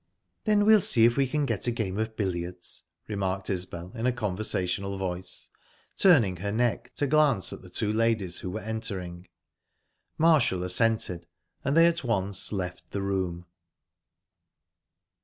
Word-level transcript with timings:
"Then 0.45 0.65
we'll 0.65 0.81
see 0.81 1.05
if 1.05 1.15
we 1.15 1.27
can 1.27 1.45
get 1.45 1.67
a 1.67 1.71
game 1.71 1.99
of 1.99 2.15
billiards," 2.15 2.85
remarked 3.07 3.51
Isbel 3.51 3.91
in 3.93 4.07
a 4.07 4.11
conversational 4.11 4.97
voice, 4.97 5.51
turning 5.95 6.37
her 6.37 6.51
neck 6.51 6.91
to 6.95 7.05
glance 7.05 7.53
at 7.53 7.61
the 7.61 7.69
two 7.69 7.93
ladies 7.93 8.39
who 8.39 8.49
were 8.49 8.61
entering. 8.61 9.27
Marshall 10.17 10.63
assented, 10.63 11.27
and 11.63 11.77
they 11.77 11.85
at 11.85 12.03
once 12.03 12.51
left 12.51 12.89
the 12.89 13.01
room. 13.03 13.45